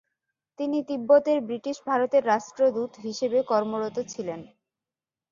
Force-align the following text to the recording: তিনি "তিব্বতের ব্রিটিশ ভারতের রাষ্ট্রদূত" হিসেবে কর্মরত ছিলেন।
তিনি 0.59 0.77
"তিব্বতের 0.83 1.39
ব্রিটিশ 1.41 1.77
ভারতের 1.85 2.23
রাষ্ট্রদূত" 2.25 2.91
হিসেবে 3.05 3.39
কর্মরত 3.43 3.97
ছিলেন। 4.11 4.39